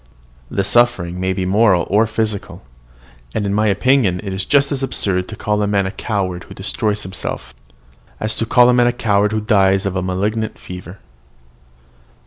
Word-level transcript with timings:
The 0.49 0.63
suffering 0.63 1.19
may 1.19 1.31
be 1.31 1.45
moral 1.45 1.85
or 1.87 2.07
physical; 2.07 2.63
and 3.35 3.45
in 3.45 3.53
my 3.53 3.67
opinion 3.67 4.19
it 4.23 4.33
is 4.33 4.45
just 4.45 4.71
as 4.71 4.81
absurd 4.81 5.27
to 5.27 5.35
call 5.35 5.61
a 5.61 5.67
man 5.67 5.85
a 5.85 5.91
coward 5.91 6.45
who 6.45 6.55
destroys 6.55 7.03
himself, 7.03 7.53
as 8.19 8.35
to 8.37 8.47
call 8.47 8.67
a 8.67 8.73
man 8.73 8.87
a 8.87 8.93
coward 8.93 9.31
who 9.31 9.41
dies 9.41 9.85
of 9.85 9.95
a 9.95 10.01
malignant 10.01 10.57
fever." 10.57 10.97